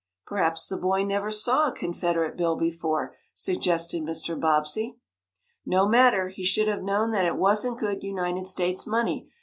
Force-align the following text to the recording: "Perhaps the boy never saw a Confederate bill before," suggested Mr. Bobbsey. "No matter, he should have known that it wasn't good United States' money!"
"Perhaps 0.25 0.65
the 0.65 0.77
boy 0.77 1.03
never 1.03 1.29
saw 1.29 1.67
a 1.67 1.71
Confederate 1.75 2.35
bill 2.35 2.55
before," 2.55 3.15
suggested 3.35 4.01
Mr. 4.01 4.35
Bobbsey. 4.35 4.97
"No 5.63 5.87
matter, 5.87 6.29
he 6.29 6.43
should 6.43 6.67
have 6.67 6.81
known 6.81 7.11
that 7.11 7.25
it 7.25 7.37
wasn't 7.37 7.77
good 7.77 8.01
United 8.01 8.47
States' 8.47 8.87
money!" 8.87 9.29